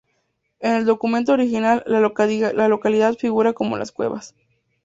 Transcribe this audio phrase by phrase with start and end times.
[0.61, 1.99] En el documento original, la
[2.67, 4.33] localidad figura como Las Cuevas.